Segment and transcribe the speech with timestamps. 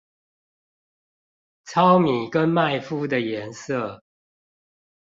[1.65, 4.01] 糙米跟麥麩的顏色